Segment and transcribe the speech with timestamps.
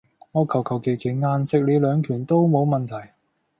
[0.31, 3.11] 我求求其其硬食你兩拳都冇問題